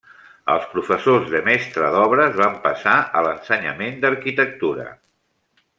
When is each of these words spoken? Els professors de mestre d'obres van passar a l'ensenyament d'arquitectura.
Els 0.53 0.63
professors 0.69 1.27
de 1.33 1.41
mestre 1.49 1.89
d'obres 1.97 2.33
van 2.41 2.57
passar 2.65 2.97
a 3.19 3.23
l'ensenyament 3.29 4.01
d'arquitectura. 4.07 4.89